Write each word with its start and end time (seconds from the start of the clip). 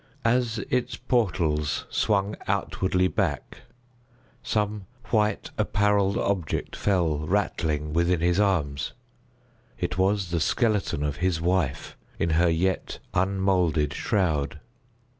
As 0.25 0.57
its 0.71 0.97
portals 0.97 1.85
swung 1.91 2.35
outwardly 2.47 3.07
back, 3.07 3.59
some 4.41 4.87
white 5.11 5.51
apparelled 5.59 6.17
object 6.17 6.75
fell 6.75 7.19
rattling 7.27 7.93
within 7.93 8.19
his 8.19 8.39
arms. 8.39 8.93
It 9.77 9.99
was 9.99 10.31
the 10.31 10.39
skeleton 10.39 11.03
of 11.03 11.17
his 11.17 11.39
wife 11.39 11.95
in 12.17 12.31
her 12.31 12.49
yet 12.49 12.97
unmoulded 13.13 13.93
shroud. 13.93 14.59